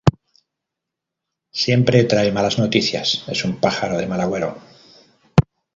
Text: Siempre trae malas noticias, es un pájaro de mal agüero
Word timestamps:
Siempre 1.63 2.05
trae 2.05 2.31
malas 2.31 2.57
noticias, 2.57 3.23
es 3.27 3.45
un 3.45 3.59
pájaro 3.59 3.99
de 3.99 4.07
mal 4.07 4.21
agüero 4.25 4.51